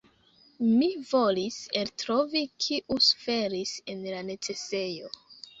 Mi 0.69 0.87
volis 1.09 1.57
eltrovi 1.81 2.43
kiu 2.65 2.99
suferis 3.11 3.77
en 3.95 4.03
la 4.17 4.27
necesejo." 4.31 5.17